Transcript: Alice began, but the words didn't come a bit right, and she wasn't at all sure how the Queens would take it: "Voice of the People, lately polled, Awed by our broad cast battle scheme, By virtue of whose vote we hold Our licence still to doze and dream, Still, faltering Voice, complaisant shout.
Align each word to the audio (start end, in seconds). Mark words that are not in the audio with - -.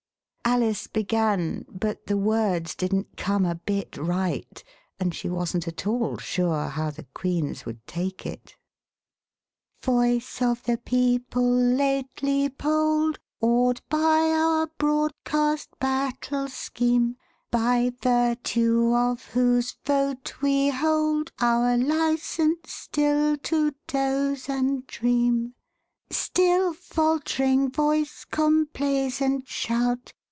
Alice 0.43 0.87
began, 0.87 1.65
but 1.69 2.07
the 2.07 2.17
words 2.17 2.75
didn't 2.75 3.15
come 3.15 3.45
a 3.45 3.55
bit 3.55 3.95
right, 3.95 4.61
and 4.99 5.15
she 5.15 5.29
wasn't 5.29 5.65
at 5.65 5.87
all 5.87 6.17
sure 6.17 6.67
how 6.67 6.91
the 6.91 7.05
Queens 7.13 7.65
would 7.65 7.87
take 7.87 8.25
it: 8.25 8.57
"Voice 9.81 10.41
of 10.41 10.61
the 10.63 10.77
People, 10.77 11.49
lately 11.49 12.49
polled, 12.49 13.17
Awed 13.39 13.79
by 13.87 13.97
our 14.29 14.67
broad 14.77 15.13
cast 15.23 15.69
battle 15.79 16.49
scheme, 16.49 17.15
By 17.49 17.93
virtue 18.03 18.93
of 18.93 19.23
whose 19.27 19.77
vote 19.85 20.41
we 20.41 20.67
hold 20.67 21.31
Our 21.39 21.77
licence 21.77 22.73
still 22.73 23.37
to 23.37 23.73
doze 23.87 24.49
and 24.49 24.85
dream, 24.85 25.53
Still, 26.09 26.73
faltering 26.73 27.71
Voice, 27.71 28.25
complaisant 28.25 29.47
shout. 29.47 30.11